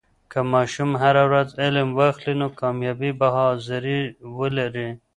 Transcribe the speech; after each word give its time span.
که 0.31 0.39
ماشوم 0.51 0.91
هر 1.03 1.15
ورځ 1.27 1.49
علم 1.63 1.89
واخلي، 1.99 2.33
نو 2.41 2.47
کامیابي 2.59 3.11
به 3.19 3.27
حاضري 3.37 4.01
ولري. 4.37 4.87